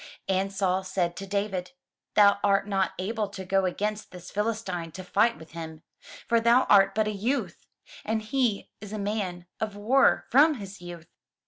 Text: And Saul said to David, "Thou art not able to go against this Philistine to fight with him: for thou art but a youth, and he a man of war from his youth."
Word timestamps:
And 0.27 0.51
Saul 0.51 0.83
said 0.83 1.15
to 1.17 1.27
David, 1.27 1.73
"Thou 2.15 2.39
art 2.43 2.67
not 2.67 2.93
able 2.97 3.27
to 3.27 3.45
go 3.45 3.65
against 3.65 4.09
this 4.09 4.31
Philistine 4.31 4.91
to 4.93 5.03
fight 5.03 5.37
with 5.37 5.51
him: 5.51 5.83
for 6.27 6.39
thou 6.39 6.63
art 6.71 6.95
but 6.95 7.07
a 7.07 7.11
youth, 7.11 7.67
and 8.03 8.23
he 8.23 8.71
a 8.81 8.97
man 8.97 9.45
of 9.59 9.75
war 9.75 10.25
from 10.31 10.55
his 10.55 10.81
youth." 10.81 11.05